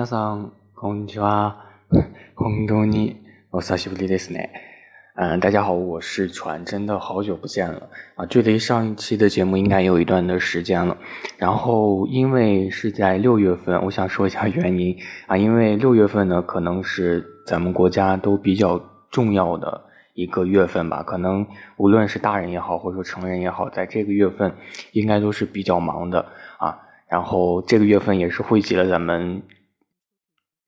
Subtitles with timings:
[0.00, 1.66] 皆さん、こんにちは。
[2.34, 3.20] 本当に
[3.52, 4.48] お久しぶりですね。
[5.16, 8.24] 嗯，大家好，我是船，真的好久不见了啊！
[8.24, 10.96] 距离上一期的节目应该有一段的时间了。
[11.36, 15.36] 然后，因为是在六月份，我想说一下原因啊。
[15.36, 21.02] 因为六月份呢，可能是咱们国家都比较重要的一个月份吧。
[21.02, 24.54] 可能无论是大人也好，或者说成人也好，在这个月份
[24.92, 26.24] 应该都是比较忙的
[26.56, 26.78] 啊。
[27.10, 29.42] 然后这个月份也是汇集了咱们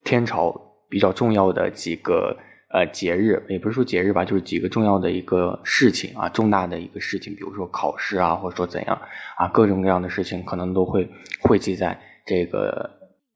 [0.03, 0.53] 天朝
[0.89, 2.37] 比较重要的几个
[2.73, 9.01] 呃节日，也不是说节日吧，就是几个重要的一个事情啊，重大的一个事情，比如说考试啊，或者说怎样
[9.37, 11.09] 啊，各种各样的事情可能都会
[11.41, 12.89] 汇集在这个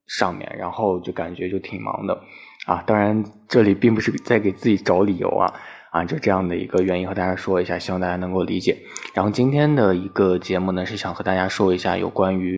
[0.08, 2.20] 上面，然后就感觉就挺忙的
[2.66, 2.84] 啊。
[2.86, 5.54] 当然，这里并不是在给自己找理由啊
[5.92, 8.78] 啊，就这样的一个原因和大家说一下，希望大家能够理解。
[9.14, 12.57] 然后今天的一个节目呢，是想和大家说一下有关于。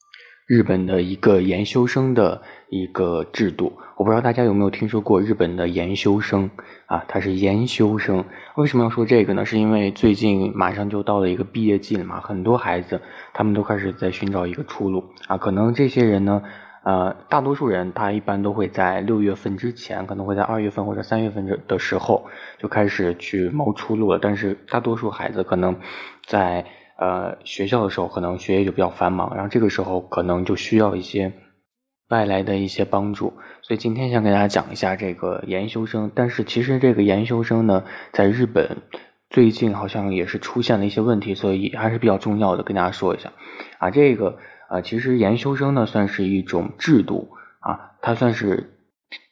[0.49, 6.49] 日本的一个研修生的一个制度，我不知道大家有没有听说过日本的研修生
[6.87, 7.05] 啊？
[7.07, 9.45] 他是研修生，为什么要说这个呢？
[9.45, 12.99] 是因为最近马上就到了一个毕业季了嘛，很多孩子
[13.31, 15.37] 他们都开始在寻找一个出路啊。
[15.37, 16.41] 可能这些人呢，
[16.83, 22.25] 呃，大多数人他一般都会在六月份之前，可能会在二月份或者三月份的时候
[22.57, 24.17] 就开始去谋出路了。
[24.19, 25.75] 但是大多数孩子可能
[26.25, 26.65] 在。
[26.99, 31.31] 呃，学校的时候可能学业就比较繁忙，然后这个时候可能就需要一些
[32.09, 36.11] 外来的一些帮助，所以今天想给大家讲一下这个研修生。
[36.13, 38.77] 但是其实这个研修生呢，在日本
[39.29, 43.31] 最近好像也是出现了一些问题，所以还是比较重要的，跟大家说一下。
[43.77, 44.37] 啊，这个
[44.67, 47.29] 啊，其实研修生呢算是一种制度
[47.61, 48.75] 啊，它算是。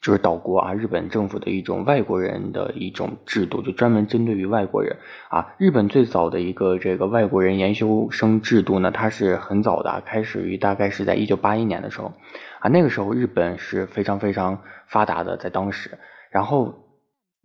[0.02, 4.98] 就是岛国啊，日本政府的一种外国人的一种制度，就专门针对于外国人
[5.30, 5.54] 啊。
[5.58, 12.14] 日本最早的一个这个外国人研修生制度呢，它是很早的，开始于大概是在一九八一年的时候
[12.60, 12.70] 啊。
[12.70, 15.98] 那个时候日本是非常非常发达的，在当时。
[16.32, 16.74] 然后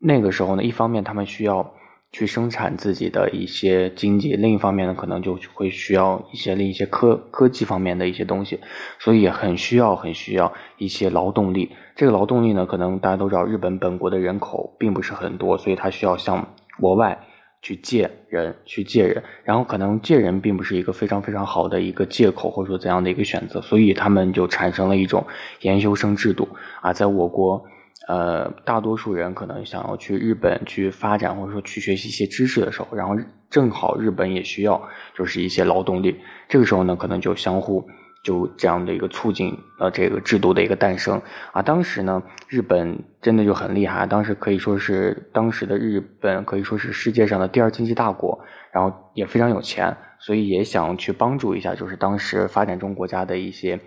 [0.00, 1.75] 那个时候呢，一方面他们需要。
[2.12, 8.61] 去生产自己的一些经济，另一方面呢，可能就会需要一些另一些科科技方面的一些东西，
[8.99, 11.71] 所以很需要很需要一些劳动力。
[11.97, 17.19] 这个劳动力呢，可能大家都知道，日本本国的人口并不是很多，所以他需要向国外
[17.62, 19.22] 去借人，去借人。
[19.45, 25.27] 然后可能借人并不是一个非常非常好的一个借口，或者说怎样的一个选择，所以他们就产生了一种
[25.62, 26.47] 研究生制度
[26.83, 27.65] 啊，在我国。
[28.09, 33.15] 呃，大多数人可能想要去日本去发展，或者说去学习一些知识的时候，然后
[33.49, 34.83] 正好日本也需要
[35.15, 36.19] 就是一些劳动力，
[36.49, 37.87] 这个时候呢，可能就相互
[38.25, 41.63] 就这样的一个促进了这个制度的一个诞生啊。
[41.63, 48.41] 当时呢，日本真的就很厉害，当时可以说是当时的日本可以说是世界上的第二经济大国，
[48.73, 53.79] 然后也非常有钱，所以也想去帮助一下，就是当时发展中国家的一些。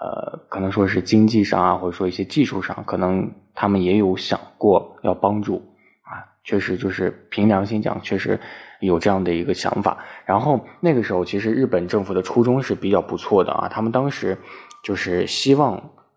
[0.00, 5.56] 呃，可能说是经济上啊，或者说一些技术上，可能他们也有想过要帮助
[6.02, 6.20] 啊。
[6.42, 8.38] 确实，就是凭良心讲，确实
[8.80, 9.96] 有这样的一个想法。
[10.26, 13.68] 然后那个时候，其实日本政府的初衷是比较不错的啊。
[13.68, 14.36] 他们当时
[14.82, 15.76] 就是希望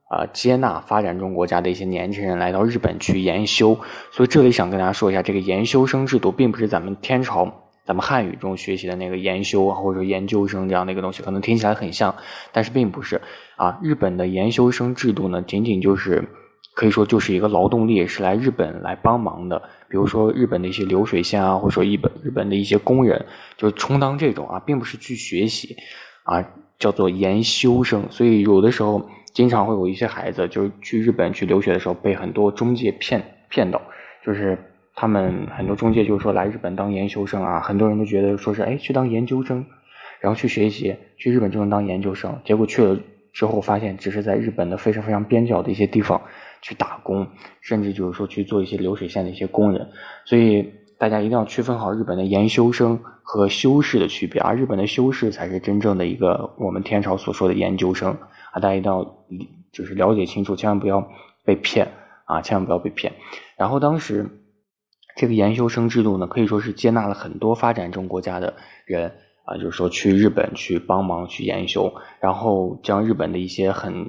[0.09, 3.77] 啊，接纳发展中国家的一些年轻人来到日本去研修。
[4.11, 7.63] 所以这里想跟大家说一下，这个研修生制度并不是咱们天朝。
[7.85, 12.13] 咱们汉语中学习的那个研修啊，或者说研究生这样的一个东西，可能听起来很像，
[12.51, 13.21] 但是并不是
[13.55, 13.79] 啊。
[13.81, 16.21] 日本的研修生制度呢，仅仅就是
[16.77, 23.25] 可以说就是一个劳动力是来日本来帮忙的，比如说日本的一些流水线啊，或者说日本日本的一些工人，
[23.57, 25.75] 就充当这种啊，并不是去学习
[26.21, 26.45] 啊，
[26.77, 28.05] 叫做研修生。
[28.11, 33.81] 所以有的时候经常会有一些孩子，就是去日本去留学的时候，被很多中介骗骗到，
[34.23, 34.57] 就是。
[34.99, 39.63] 他们很多中介就是说来日本当研修生啊，很多人都觉得说是哎去当研究生，
[40.19, 42.35] 然后去学习，去日本就能当研究生。
[42.43, 42.97] 结果去了
[43.33, 46.21] 之后发现，只是在日本的非常非常边角的一些地方
[46.61, 47.27] 去打工，
[47.61, 49.89] 甚至就是说去做一些流水线的一些工人。
[50.25, 58.11] 所以大家一定要区分好日本的研修生和修士的区别而，日本的修士才是真正的一个我们天朝所说的研究生
[58.51, 59.03] 啊，大家一定要
[59.71, 61.07] 就是了解清楚，千万不要
[61.45, 61.87] 被骗
[62.25, 63.13] 啊，千万不要被骗。
[63.57, 64.27] 然后当时。
[65.19, 68.53] 这个研修生制度呢，可以说是接纳了很多发展中国家的
[68.85, 69.11] 人
[69.47, 74.05] 啊，就是说去日本去帮忙去研修，然后将日本的一些很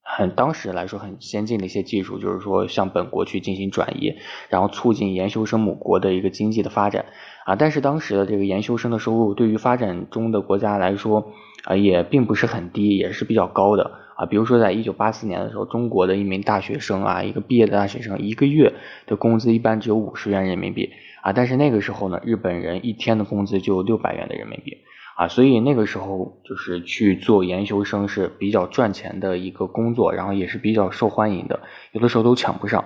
[0.00, 4.14] 很当时来说很先进的一些技术，就是说向本国去进行转移，
[4.48, 7.04] 然后促进研修生母国的一个经济的发展
[7.44, 7.56] 啊。
[7.56, 11.32] 但是当时的这个研修生的收入，对于发展中的国家来说
[11.64, 13.90] 啊，也并不是很低，也是比较高的。
[14.16, 18.72] 啊，比如说，在一九八四年的时候，中国的一名大学生啊，一个毕业的大学生，一个月
[19.06, 20.90] 的工资一般只有五十元人民币
[21.20, 21.32] 啊。
[21.32, 24.76] 但是那个时候呢，日本人一天的工资就六百元的人民币
[25.16, 31.60] 啊，所以那个时候就是去做研修生是比较赚钱的一个工作，然后也是比较受欢迎的，
[31.92, 32.84] 有的时候都抢不上。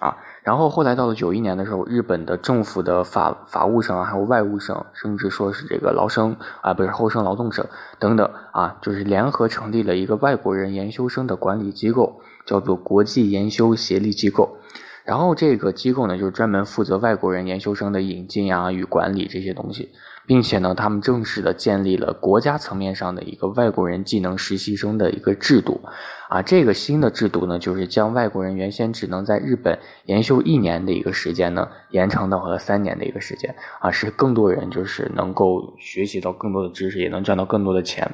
[0.00, 7.66] 啊，然后后来到了九一年的时候，日本的政府的法法务省啊，还有外务省，甚至说是这个劳生啊，不是后生劳动省
[7.98, 14.58] 等等啊，就是联合成立了一个外国人研修生的管理机构，叫做国际研修协力机构。
[15.04, 19.92] 然后这个机构呢，就是专门负责外国人研修生的引进啊与管理这些东西，
[20.26, 25.80] 并且呢，他们正式的建立了国家层面上的一个外国人技能实习生的一个制度，
[26.28, 38.10] 啊，这个新的制度呢，就是将外国人原先只能在日本研修一年的一个时间呢，延长到了三年的一个时间，啊，使更多人就是能够学习到更多的知识，也能赚到更多的钱，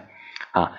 [0.52, 0.72] 啊。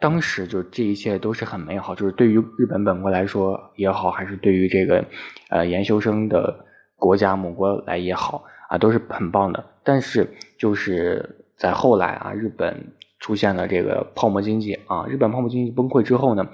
[0.00, 5.04] 当时就这一切都是很美好，就是对于日本本国来说也好，还是对于这个
[5.50, 6.54] 呃研修生的
[6.94, 9.64] 国家母国来也好啊，都是很棒的。
[9.88, 11.26] 但是就是
[11.56, 16.46] 在后来啊，日本出现了这个泡沫经济啊，日本泡沫经济崩溃之后呢，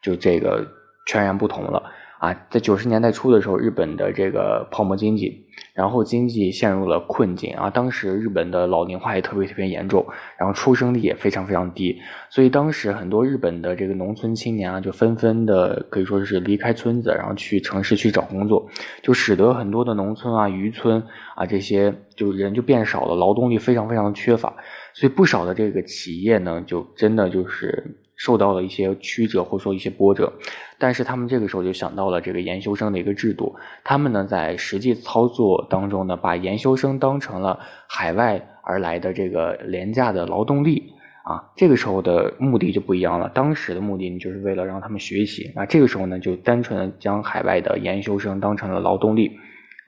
[0.00, 0.64] 就这个
[1.04, 1.90] 全然不同了。
[2.18, 7.68] 啊，在九十年代初的时候，日本的这个泡沫经济，然后经济陷入了困境啊。
[7.68, 10.04] 当时日本的老龄化也特别特别严重，
[10.38, 18.66] 然后出生率也非常非常低，所以当时很多日本的这个农村青年啊，就纷纷的可以说是离开村子，然后去城市去找工作，
[19.02, 21.02] 就使得很多的农村啊、渔村
[21.34, 24.54] 啊这些就人就变少了，劳动力非常非常的缺乏，
[24.94, 28.02] 所以不少的这个企业呢，就真的就是。
[28.16, 30.32] 受到了一些曲折或者说一些波折，
[30.78, 33.54] 但是他们这个时候就想到了这个研修生的一个制度。
[33.84, 40.92] 他们呢在实际操作当中呢，把研修生当成了海外而来的这个廉价的劳动力
[41.24, 41.52] 啊。
[41.56, 45.66] 这个时候的目的就不一样了，当时的目的就是为了让他们学习啊。
[45.66, 49.38] 这个时候呢，就单纯将海外的研修生当成了劳动力。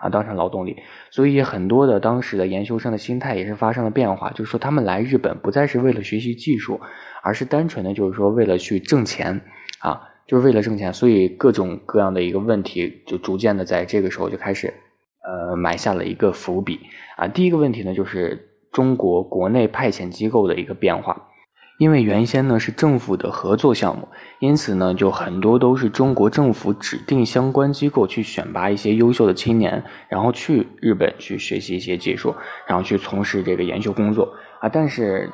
[0.00, 0.76] 啊，当成劳动力，
[1.10, 6.80] 所以很多的当时的研究生的心态也是发生了变化，就是说他们来日本不再是为了学习技术，
[7.28, 9.38] 而是单纯的就是说为了去挣钱，
[9.80, 14.72] 啊，就是为了挣钱，所以各种各样的一个问题就逐渐的在这个时候就开始，
[15.22, 16.80] 呃，埋下了一个伏笔，
[17.19, 21.26] 啊，第一个问题呢就是中国国内派遣机构的一个变化。
[21.78, 24.08] 因为原先呢是政府的合作项目，
[24.40, 32.34] 因此呢就很多都是中国政府指定相关机构去选拔一些优秀的青年，然后去日本去学习一些技术，
[32.66, 34.69] 然后去从事这个研究工作啊。
[34.69, 35.30] 但是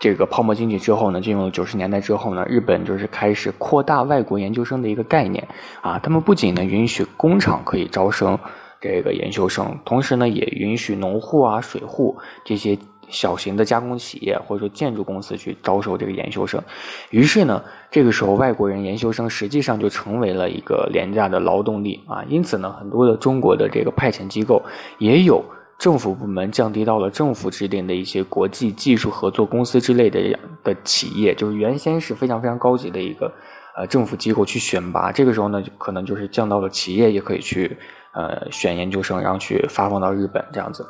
[0.00, 5.46] 这个泡沫经济之后呢，进入九十年代之后呢，日本就是开始扩大外国研究生的一个概念
[5.82, 6.00] 啊。
[6.02, 8.36] 他们不仅呢允许工厂可以招生
[8.80, 12.76] 这个研究生，同时呢也允许农户啊、水户这些。
[13.12, 16.62] 小型的加工企业或者说建筑公司去招收这个研修生，
[17.10, 17.60] 于是呢，
[17.90, 22.22] 这个时候外国人研修生实际上就成为了一个廉价的劳动力啊。
[22.28, 24.62] 因此呢，很多的中国的这个派遣机构
[24.98, 25.44] 也有
[25.80, 33.32] 政府部门降低到了政府制定的一些国际技术合作公司之类的的企业，就是原先是非常非常高级的一个
[33.74, 37.76] 呃政府机构去选拔，这个时候呢，可能就是降到了企业也可以去。
[38.12, 40.84] 呃，选研究生，然后去发放到日本这样子，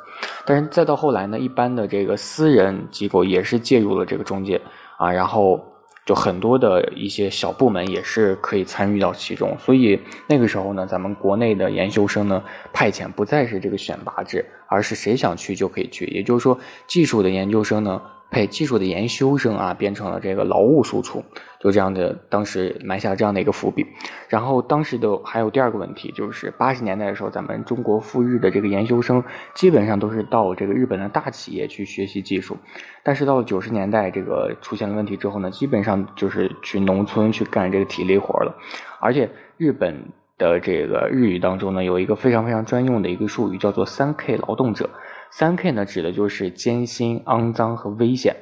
[0.47, 4.59] 但是再到后来呢，一般的这个私人机构也是介入了这个中介
[4.97, 5.63] 啊，然后
[6.11, 18.03] 就很多的一些小部门也是可以参与到其中，所以那个时候呢，咱们国内的研究生呢派遣不再是这个选拔制，而是谁想去就可以去，也就是说，技术的研究生呢。
[18.31, 21.25] 配技术的研修生啊，变成了这个劳务输出，
[21.61, 23.85] 就这样的，当时埋下这样的一个伏笔。
[24.29, 29.23] 然后当时的还有第二个问题，就是八十年代的时候，咱们中国赴日的这个研修生，
[29.55, 32.57] 基本上都是到这个日本的大企业去学习技术。
[33.03, 38.55] 但是到了九十年代，这个出现了问题之后呢，基本上就是去农村去干这个体力活了。
[39.01, 40.05] 而且日本
[40.39, 44.89] 的这个日语当中呢，有一个非常非常专用的一个术语，叫做三 K 劳动者。
[45.31, 48.37] 三 K 呢，指的就是艰辛、肮脏和危险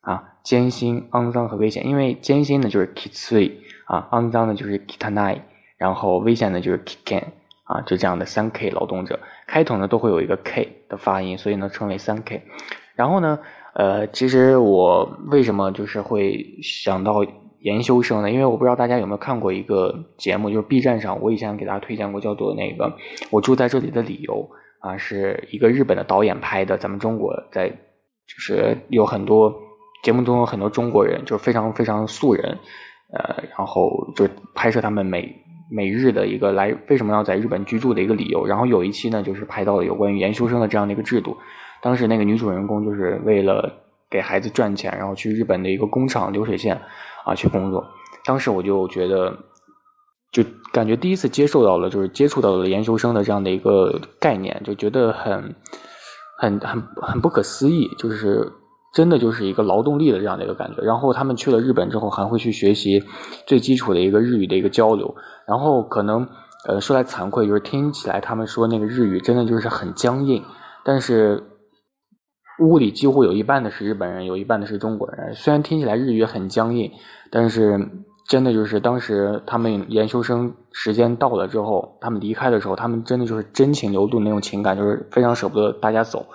[0.00, 0.32] 啊。
[0.42, 3.50] 艰辛、肮脏和危险，因为艰辛呢就是 kitsu
[3.86, 5.40] 啊，肮脏呢就是 kitanai，
[5.76, 7.24] 然后危险呢就是 kiken
[7.64, 12.42] 啊，就这样的三 K 劳动者，开头呢都会有一个 K 的发音，所以呢称为三 K。
[12.94, 13.40] 然后呢，
[13.74, 17.26] 呃，其实我为什么就是会想到
[17.58, 18.30] 研修生呢？
[18.30, 22.96] 因为我不知道大家有没有看过一个节目，就是 B 站上我以前给大家推荐过，叫做那个
[23.30, 24.48] 我住在这里的理由。
[24.80, 29.52] 啊，是一个日本的导演拍的，咱们中国在就是有很多
[30.02, 32.58] 节目中有很多中国人，就是非常非常素人，
[33.12, 35.34] 呃，然后就拍摄他们每
[35.70, 38.46] 每日的一个来为什么要在日本居住的一个理由。
[38.46, 41.36] 然后有一期呢，就是拍到了有关于研究生的这样的一个制度。
[41.82, 43.72] 当时那个女主人公就是为了
[44.10, 46.80] 给孩子赚钱，然后去日本的一个工厂流水线
[47.24, 47.84] 啊去工作。
[48.24, 49.36] 当时我就觉得。
[50.32, 55.54] 就感觉第一次接受到了，就是接触到了研究生的这样的一个概念，就觉得很、
[56.38, 57.88] 很、很、很不可思议。
[57.98, 58.52] 就是
[58.94, 60.82] 真的就是一个劳动力的这样的一个感觉。
[60.82, 63.02] 然后他们去了日本之后，还会去学习
[63.46, 65.14] 最基础的一个日语的一个交流。
[65.46, 66.28] 然后可能
[66.68, 70.42] 呃说来惭愧，就是听起来他们说那个日语真的就是很僵硬，
[70.84, 71.42] 但是。
[72.58, 75.34] 屋里几乎有一半的是日本人，有一半的是中国人。
[75.34, 76.90] 虽然听起来日语很僵硬，
[77.30, 77.78] 但是
[78.28, 86.26] 真的就是当时他们研修生时间到了之后，他们离开的时候，他们真的就是真情流露那种情感，就是非常舍不得大家走。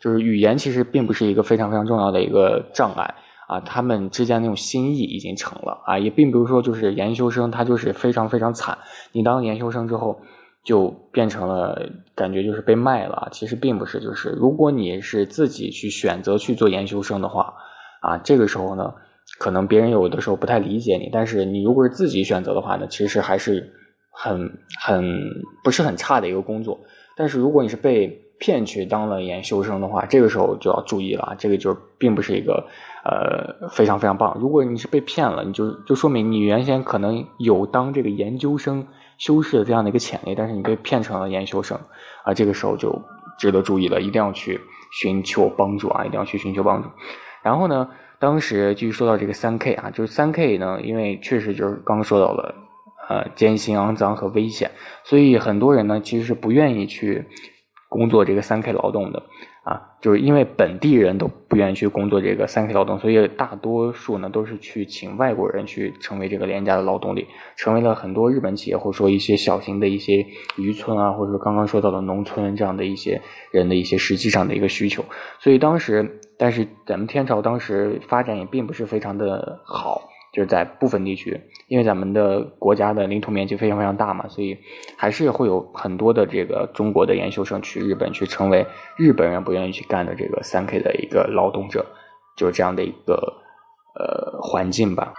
[0.00, 3.14] 就是语言其实并不是一个非常非常重要的一个障碍
[3.48, 8.78] 啊，他们之间那种心意已经成了啊，也并不是说就是研修生他就是非常非常惨。
[9.12, 10.20] 你当研修生之后。
[10.64, 17.54] 就变成了感觉就是被卖了，其实并不是，就是如果你是自己去选择去做研究生的话，
[18.02, 18.92] 啊，这个时候呢，
[19.38, 23.72] 可能别人有的时候不太理解你，但是你如果是自己选择的话呢，其实还是
[24.10, 25.04] 很很
[25.62, 26.78] 不是很差的一个工作。
[27.16, 32.66] 但是如果你是被骗去当了研修生的话，这个时候就要注意了，这个就并不是一个
[33.04, 34.36] 呃非常非常棒。
[34.40, 38.86] 如果你是被骗了，你就就说明你原先可能有当这个研究生。
[39.18, 41.76] 修饰的这样的一个潜力，但是你被骗成了研究生，
[42.22, 43.02] 啊，这个时候就
[43.36, 44.60] 值得注意了，一定要去
[44.92, 46.88] 寻求帮助啊，一定要去寻求帮助。
[47.42, 47.88] 然后呢，
[48.20, 52.54] 当时继续说到这个三 K 啊，就是三 K 呢，因为确实就是刚刚说到了，
[53.08, 54.70] 呃，艰辛、肮脏和危险，
[55.04, 57.26] 所以很多人呢其实是不愿意去
[57.88, 59.22] 工作这个三 K 劳动的。
[59.64, 70.24] 啊，就是因为本地人都不愿意去工作这个三 K 劳动，所以大多数呢都是去请外国人去成为这个廉价的劳动力，成为了很多日本企业或者说一些小型的一些
[70.56, 73.20] 渔村啊，或者说刚刚说到的农村这样的一些
[73.50, 75.04] 人的一些实际上的一个需求。
[75.38, 80.08] 所以当时，但是咱们天朝当时发展也并不是非常的好。
[80.30, 84.56] 就是在部分地区，因为咱们的国家的领土面积非常非常大嘛，所以
[84.94, 88.64] 还是会有很多的这个中国的研究生去日本去成为
[88.98, 91.84] 日本人不愿意去干的这个三 K 的一个劳动者，
[92.36, 93.14] 就是这样的一个
[93.98, 95.14] 呃环境吧。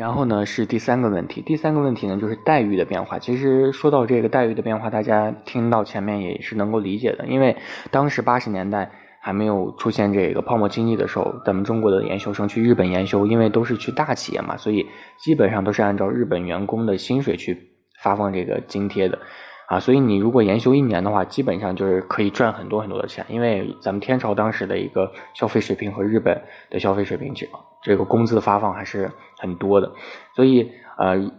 [0.00, 3.18] 然后呢是第三个问题，第三个问题呢就是待遇的变化。
[3.18, 7.54] 其实说到这个待遇的变化，大家听到前面也是能够理解的，因为
[7.90, 8.90] 当时八十年代
[9.20, 14.86] 还没有出现这个泡沫经济的时候，咱们中国的研究生去日本研修，因为都是去大企业嘛，所以
[15.18, 17.54] 基本上都是按照日本员工的薪水去
[18.02, 19.18] 发放这个津贴的。
[19.68, 26.40] 啊，所以你如果研修一年的话，基本上就是可以赚很多很多的钱，因为咱们天朝当时的一个消费水平和日本
[26.70, 27.34] 的消费水平，
[27.82, 29.92] 这个工资的发放还是很多的，
[30.34, 31.30] 所以呃。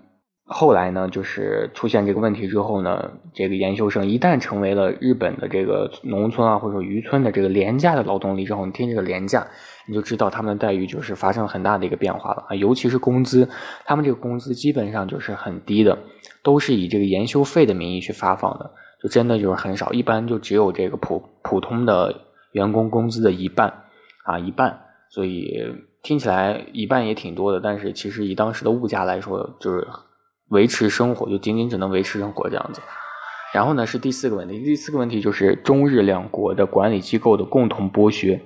[0.54, 9.48] 后来呢，就是出现这个问题之后呢，这个研究生一旦成为了日本的这个农村啊，或者说渔村的这个廉价的劳动力之后，你听这个廉价，
[9.88, 13.48] 你就知道他们的待遇就是发生了很大的一个变化了啊，尤其是工资，
[13.86, 15.98] 他们这个工资基本上就是很低的，
[16.44, 18.72] 都是以这个研修费的名义去发放的，
[19.02, 22.14] 就真的就是很少，一般就只有这个普普通的
[22.52, 23.74] 员工工资的一半
[24.26, 24.78] 啊，一半，
[25.12, 25.64] 所以
[26.04, 29.88] 听起来一半也挺多的，但是其实以当时的物价来说，就是。
[30.52, 32.82] 维持生活就仅仅只能维持生活这样子，
[33.54, 38.38] 然后呢是第四个问题，第四个问题就是中日两国的管理机构的共同剥削，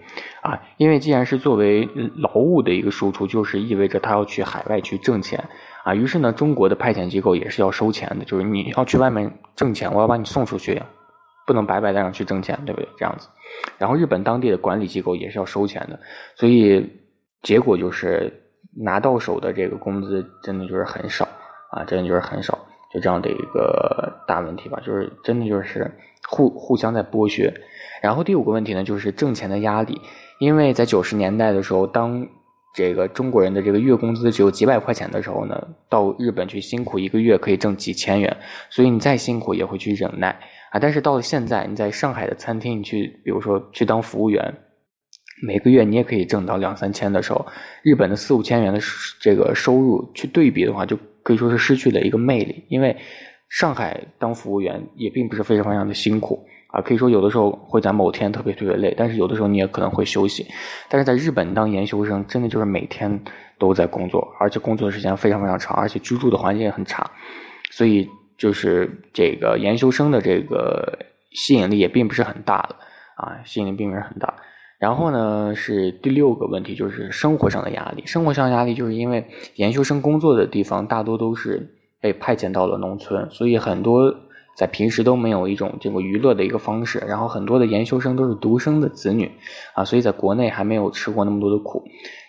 [0.44, 5.44] 啊，因为既然是作为劳务的一个输出，就是意味着他要去海外去挣钱，
[5.84, 10.80] 啊，于是呢中国的派遣机构也是要收钱的，就是你要去外面挣钱，我要把你送出去，
[11.48, 12.88] 不能白白带上去挣钱，对不对？
[13.00, 13.28] 这样子，
[13.80, 16.00] 然后日本当地的管理机构也是要收钱的，
[16.36, 16.88] 所以
[17.46, 18.30] 结果就是
[18.76, 21.26] 拿到手的这个工资真的就是很少。
[21.72, 22.58] 啊，真的就是很少，
[22.94, 25.92] 就这样的一个大问题吧，就是真的就是
[26.30, 27.54] 互互相在剥削。
[28.02, 30.00] 然后第五个问题呢，就是挣钱的压力，
[30.40, 32.26] 因为在九十年代的时候，当
[32.74, 38.38] 这个中国人的这个月工资只有几百块钱的时候呢，到日本去辛苦一个月可以挣几千元，
[38.70, 40.30] 所以你再辛苦也会去忍耐
[40.72, 40.80] 啊。
[40.80, 44.54] 但是到了现在，你在上海的餐厅，你去比如说去当服务员，
[45.42, 47.46] 每个月你也可以挣到两三千的时候，
[47.84, 48.80] 日本的四五千元的
[49.20, 50.98] 这个收入去对比的话，就。
[51.26, 52.96] 可以说是失去了一个魅力，因为
[53.50, 60.46] 上海当服务员也并不是非常非常的辛苦啊，可以说有的时候会在某天特别特别累，但是有的时候你也可能会休息。
[60.88, 63.20] 但是在日本当研究生，真的就是每天
[63.58, 67.10] 都在工作，而且工作的时间非常非常长，而且居住的环境也很差，
[67.72, 71.00] 所以就是这个研究生的这个
[71.32, 72.76] 吸引力也并不是很大的
[73.16, 74.32] 啊，吸引力并不是很大。
[74.78, 78.04] 然后呢，是第六个问题，就是生活上的压力。
[78.06, 84.14] 生活上压力，就是因为研究生工作的地方大多都是被派遣到了农村，所以很多
[84.58, 87.00] 在平时都没有一种这个娱乐的一个方式。
[87.08, 89.32] 然后很多的研究生都是独生的子女
[89.74, 91.84] 啊，所以在国内还没有吃过那么多的苦。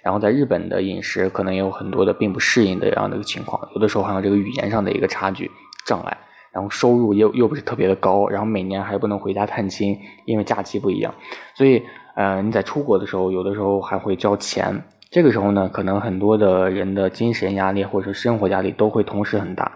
[0.04, 5.50] 然后在日本的饮食可能也有很多的并不适应的这样的一个情况，有的时候还有这个语言上的一个差距
[5.84, 6.16] 障碍。
[6.52, 11.14] 然后收入又又不是特别的高，然后每年还不能回家探亲，因为假期不一样，
[11.54, 11.82] 所以
[12.16, 19.70] 呃你在出国的时候，有的时候还会交钱，这个时候呢，可能很多的人的精神压力或者生活压力都会同时很大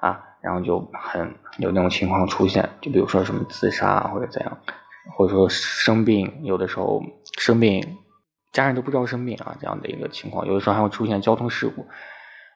[0.00, 4.58] 啊，然后就很有那种情况出现，就比如说什么自杀或者怎样，
[5.16, 7.02] 或者说生病，有的时候
[7.38, 7.80] 生病。
[8.52, 11.86] 家人都不知道生病啊，这样的一个情况，有的时候还会出现交通事故，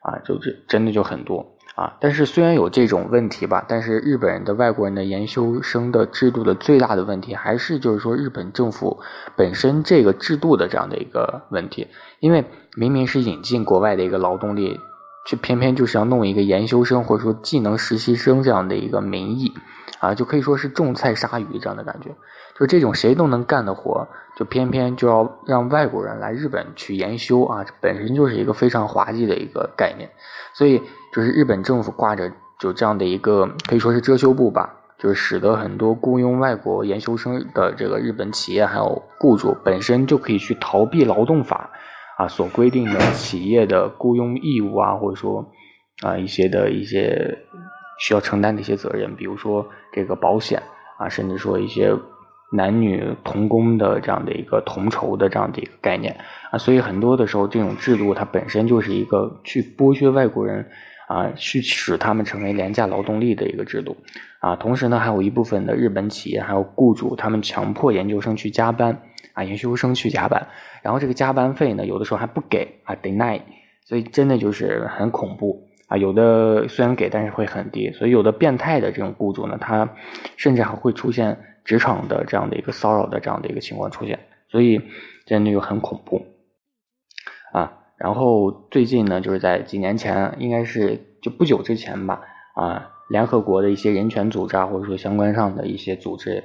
[0.07, 1.45] 啊，就这真的就很多
[1.75, 1.97] 啊。
[1.99, 9.01] 但是虽然有这种问题吧，但是日本人的外国人的研修生的制度的最大的问题，还是就是说日本政府
[9.35, 11.89] 本身这个制度的这样的一个问题，
[12.21, 12.45] 因为
[12.77, 14.79] 明明是引进国外的一个劳动力，
[15.27, 19.53] 却偏偏就是要弄一个研修生或者说技能实习生这样的一个名义，
[19.99, 22.11] 啊，就可以说是种菜杀鱼这样的感觉。
[22.59, 27.63] 就这种谁都能干的活，就偏偏就要让外国人来日本去研修啊！
[27.83, 30.09] 本身就是一个非常滑稽的一个概念，
[30.55, 30.81] 所以
[31.13, 41.69] 就是日本政府挂着就这样的一个可以说是遮羞布吧，就是使得很多雇佣外国研修生的这个日本企业还有雇主本身就可以去逃避劳动法
[42.17, 45.53] 啊所规定的企业的雇佣义务啊，或者说
[46.03, 47.39] 啊一些的一些
[47.99, 50.63] 需要承担的一些责任，比如说这个保险
[50.99, 51.97] 啊，甚至说一些。
[52.53, 56.17] 男女同工的这样的一个同酬的这样的一个概念
[56.53, 60.65] 啊，所以很多的时候，这种制度它本身就是一个去剥削外国人
[61.09, 63.97] 啊，去使他们成为廉价劳动力的一个制度
[64.39, 64.55] 啊。
[64.55, 68.97] 同时呢，还有一部分的日本企业还有雇主，他们强迫研究生去加班
[69.37, 70.49] 啊，研究生去加班，
[70.83, 73.41] 然后这个加班费呢，有的时候还不给啊，deny，
[73.85, 75.97] 所以真的就是很恐怖啊。
[75.97, 79.89] 有的虽然给，但是会很低，所以有的变态的这种雇主呢，他
[80.37, 81.39] 甚至还会出现。
[81.67, 84.17] 职场的这样的一个骚扰的这样的一个情况出现，
[84.49, 84.81] 所以
[85.25, 86.25] 真的就很恐怖
[87.51, 87.73] 啊。
[87.97, 92.21] 然后最近呢，就是在几年前，应该是就不久之前吧，
[92.55, 96.41] 啊，联合国的一些人权组织啊，或者说相关上的一些组织，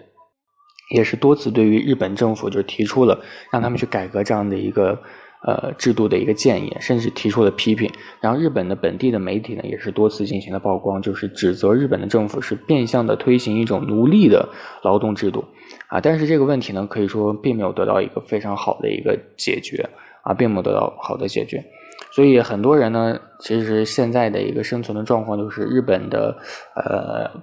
[0.91, 3.19] 也是多次对于日本政府就提出了
[3.51, 4.99] 让他们去改革这样的一个。
[5.43, 7.91] 呃，制度的一个建议，甚至提出了批评。
[8.19, 14.49] 然后，日本的本地的媒体呢，也是多次进行了曝光，就是指责日本的政府是变相的推行一种奴隶的
[14.83, 15.43] 劳动制度
[15.87, 15.99] 啊。
[15.99, 19.89] 但是这个问题呢，可以说并没有得到一个非常好的一个解决
[20.21, 21.65] 啊，并没有得到好的解决。
[22.11, 26.37] 所以很多人呢，其实现在的一个生存的状况就是日本的
[26.75, 27.41] 呃。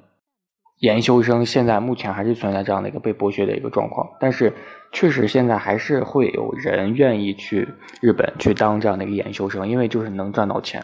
[0.81, 4.53] 研修生现在目前还是存在这样的一个被剥削的一个状况，但是
[4.93, 7.69] 确实现在还是会有人愿意去
[8.01, 10.81] 日本去当这样的一个研修生，因为就是能赚到钱。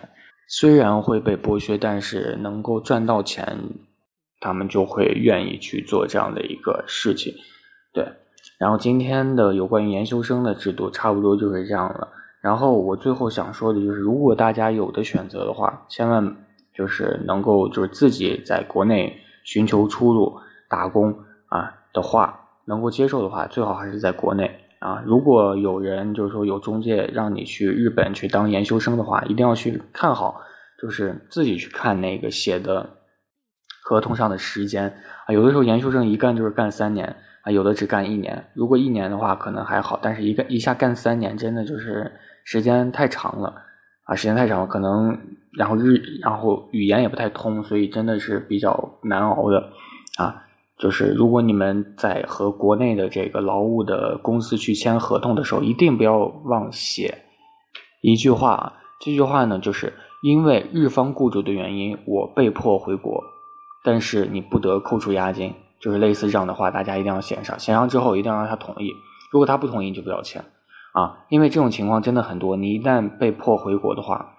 [0.48, 3.57] 虽然会被剥削，但是能够赚到钱，
[4.40, 7.33] 他们就会愿意去做这样的一个事情。
[7.92, 8.04] 对，
[8.59, 12.09] 然后今天的有关于研修生的制度差不多就是这样了。
[12.42, 16.37] 然后我最后想说的就是，如果大家有的选择的话，千万
[16.76, 19.20] 就是能够就是自己在国内。
[19.44, 20.37] 寻求出路、
[20.68, 21.14] 打工
[21.46, 25.02] 啊的话，能够接受的话，最好还是在国内啊。
[25.07, 30.40] 如果有人就是说有中介让你去日本去当研修生的话，一定要去看好，
[30.83, 32.88] 就是自己去看那个写的
[33.85, 34.92] 合同上的时间
[35.26, 35.33] 啊。
[35.33, 38.50] 有的时候研修生一干就是干三年啊，有的只干一年。
[38.54, 42.12] 如果一年的话可能还好，但是一干一下干三年，真的就是
[42.44, 43.62] 时间太长了。
[44.04, 45.18] 啊，时间太长了，可能
[45.57, 49.71] 然后日然后语言也不太通，所以真的是比较难熬的
[50.19, 50.43] 啊。
[50.77, 57.23] 就是如果你们在和国内的这个劳务的公司去签合同的时候，一定不要忘写
[58.01, 58.75] 一句话。
[59.01, 63.23] 这句话呢，就是因为日方雇主的原因，我被迫回国，
[63.85, 65.55] 但是你不得扣除押金。
[65.81, 67.59] 就是类似这样的话，大家一定要写上。
[67.59, 68.90] 写上之后，一定要让他同意。
[69.31, 70.43] 如果他不同意，就不要签。
[70.95, 74.34] 啊，因为这种情况真的很多，你一旦被迫回国的话，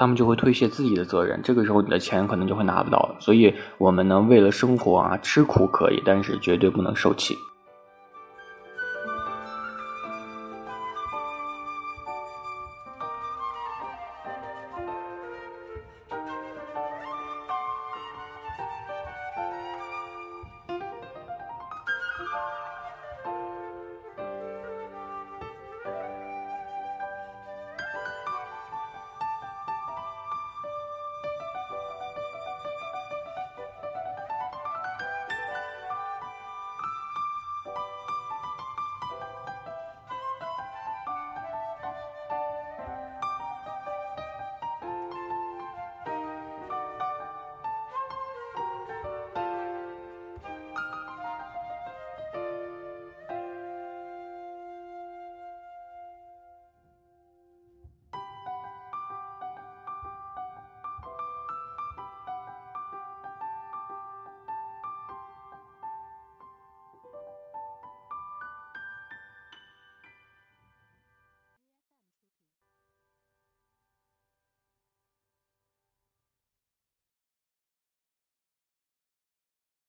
[0.00, 3.16] 他们就会推卸自己的责任，这个时候你的钱可能就会拿不到了。
[3.20, 7.36] 所以，我们呢，为了生活啊，吃苦可以，但是绝对不能受气。